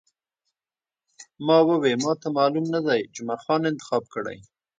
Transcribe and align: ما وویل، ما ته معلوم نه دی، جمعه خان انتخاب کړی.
ما 1.45 1.57
وویل، 1.69 1.99
ما 2.05 2.13
ته 2.21 2.27
معلوم 2.37 2.65
نه 2.75 2.79
دی، 2.85 3.01
جمعه 3.15 3.37
خان 3.43 3.61
انتخاب 3.71 4.03
کړی. 4.13 4.37